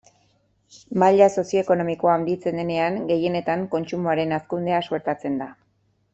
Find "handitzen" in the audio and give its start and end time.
2.19-2.61